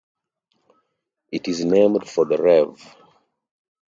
It 1.31 1.47
is 1.47 1.63
named 1.63 2.09
for 2.09 2.25
the 2.25 2.41
Rev. 2.41 2.75